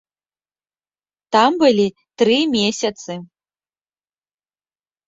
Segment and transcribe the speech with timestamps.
[1.37, 1.87] Там былі
[2.23, 3.11] тры месяцы.